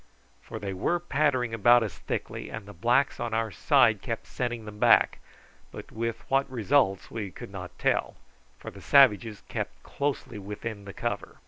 For 0.41 0.57
they 0.57 0.73
were 0.73 0.99
pattering 0.99 1.53
about 1.53 1.83
us 1.83 1.99
thickly, 1.99 2.49
and 2.49 2.65
the 2.65 2.73
blacks 2.73 3.19
on 3.19 3.35
our 3.35 3.51
side 3.51 4.01
kept 4.01 4.25
sending 4.25 4.65
them 4.65 4.79
back, 4.79 5.19
but 5.71 5.91
with 5.91 6.25
what 6.27 6.49
result 6.49 7.11
we 7.11 7.29
could 7.29 7.51
not 7.51 7.77
tell, 7.77 8.15
for 8.57 8.71
the 8.71 8.81
savages 8.81 9.41
kept 9.47 9.83
closely 9.83 10.39
within 10.39 10.85
the 10.85 10.93
cover. 10.93 11.35